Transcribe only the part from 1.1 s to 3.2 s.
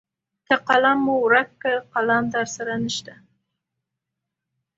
ورک کړ قلم درسره نشته.